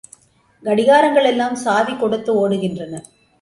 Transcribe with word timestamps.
கடிகாரங்கள் 0.63 1.23
எல்லாம் 1.23 1.55
சாவி 1.55 1.93
கொடுத்து 1.93 2.33
ஓடுகின்றன. 2.39 3.03